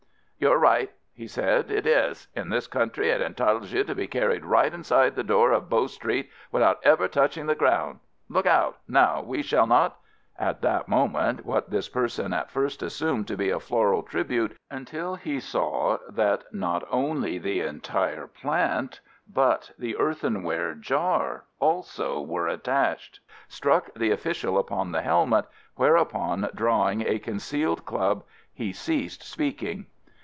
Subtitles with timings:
[0.43, 2.27] "You're right," he said, "it is.
[2.35, 5.85] In this country it entitles you to be carried right inside the door at Bow
[5.85, 7.99] Street without ever touching the ground.
[8.27, 8.77] Look out!
[8.87, 9.97] Now we shall not"
[10.49, 15.13] At that moment what this person at first assumed to be a floral tribute, until
[15.13, 18.99] he saw that not only the entire plant,
[19.31, 25.45] but the earthenware jar also were attached, struck the official upon the helmet,
[25.75, 29.85] whereupon, drawing a concealed club, he ceased speaking.